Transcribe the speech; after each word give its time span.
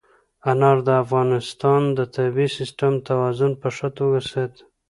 انار 0.51 0.77
د 0.87 0.89
افغانستان 1.03 1.81
د 1.97 1.99
طبعي 2.15 2.47
سیسټم 2.57 2.93
توازن 3.09 3.51
په 3.61 3.67
ښه 3.75 3.87
توګه 3.97 4.19
ساتي. 4.31 4.63